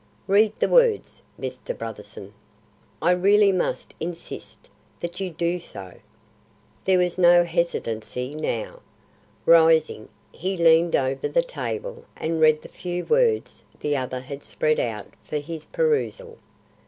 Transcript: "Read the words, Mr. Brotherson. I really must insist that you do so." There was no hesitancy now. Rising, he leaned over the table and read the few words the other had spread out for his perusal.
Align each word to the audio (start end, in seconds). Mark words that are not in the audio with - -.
"Read 0.25 0.51
the 0.57 0.67
words, 0.67 1.21
Mr. 1.39 1.77
Brotherson. 1.77 2.33
I 3.03 3.11
really 3.11 3.51
must 3.51 3.93
insist 3.99 4.67
that 4.99 5.19
you 5.19 5.29
do 5.29 5.59
so." 5.59 5.93
There 6.85 6.97
was 6.97 7.19
no 7.19 7.43
hesitancy 7.43 8.33
now. 8.33 8.79
Rising, 9.45 10.09
he 10.31 10.57
leaned 10.57 10.95
over 10.95 11.27
the 11.27 11.43
table 11.43 12.03
and 12.15 12.41
read 12.41 12.63
the 12.63 12.67
few 12.67 13.05
words 13.05 13.63
the 13.79 13.95
other 13.95 14.21
had 14.21 14.41
spread 14.41 14.79
out 14.79 15.05
for 15.23 15.37
his 15.37 15.65
perusal. 15.65 16.39